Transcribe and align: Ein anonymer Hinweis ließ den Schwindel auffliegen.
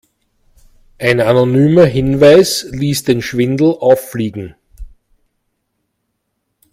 Ein 0.97 1.19
anonymer 1.21 1.85
Hinweis 1.85 2.65
ließ 2.71 3.03
den 3.03 3.21
Schwindel 3.21 3.77
auffliegen. 3.79 4.55